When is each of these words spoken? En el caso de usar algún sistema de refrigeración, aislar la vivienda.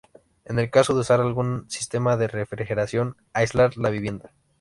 En 0.45 0.57
el 0.57 0.71
caso 0.71 0.95
de 0.95 1.01
usar 1.01 1.21
algún 1.21 1.69
sistema 1.69 2.17
de 2.17 2.27
refrigeración, 2.27 3.17
aislar 3.33 3.77
la 3.77 3.91
vivienda. 3.91 4.31